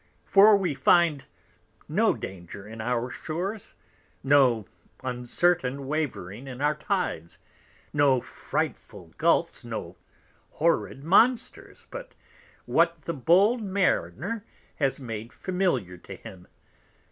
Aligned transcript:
For 0.25 0.57
we 0.57 0.73
find 0.73 1.27
no 1.87 2.15
Danger 2.15 2.67
in 2.67 2.81
our 2.81 3.11
Shores, 3.11 3.75
no 4.23 4.65
uncertain 5.03 5.85
wavering 5.85 6.47
in 6.47 6.59
our 6.59 6.73
Tides, 6.73 7.37
no 7.93 8.19
frightful 8.19 9.13
Gulfs, 9.19 9.63
no 9.63 9.97
horrid 10.53 11.03
Monsters, 11.03 11.85
but 11.91 12.15
what 12.65 13.03
the 13.03 13.13
bold 13.13 13.61
Mariner 13.61 14.43
has 14.77 14.99
made 14.99 15.31
familiar 15.31 15.97
to 15.97 16.15
him. 16.15 16.47